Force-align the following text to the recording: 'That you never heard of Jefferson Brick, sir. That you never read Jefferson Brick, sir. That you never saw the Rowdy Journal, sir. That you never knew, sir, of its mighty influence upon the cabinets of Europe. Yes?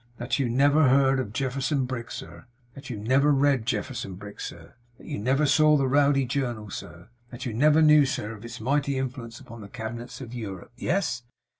'That 0.17 0.39
you 0.39 0.49
never 0.49 0.89
heard 0.89 1.19
of 1.19 1.31
Jefferson 1.31 1.85
Brick, 1.85 2.09
sir. 2.09 2.45
That 2.73 2.89
you 2.89 2.97
never 2.97 3.31
read 3.31 3.67
Jefferson 3.67 4.15
Brick, 4.15 4.39
sir. 4.39 4.73
That 4.97 5.05
you 5.05 5.19
never 5.19 5.45
saw 5.45 5.77
the 5.77 5.87
Rowdy 5.87 6.25
Journal, 6.25 6.71
sir. 6.71 7.09
That 7.29 7.45
you 7.45 7.53
never 7.53 7.83
knew, 7.83 8.07
sir, 8.07 8.31
of 8.33 8.43
its 8.43 8.59
mighty 8.59 8.97
influence 8.97 9.39
upon 9.39 9.61
the 9.61 9.69
cabinets 9.69 10.19
of 10.19 10.33
Europe. 10.33 10.71
Yes? 10.75 11.21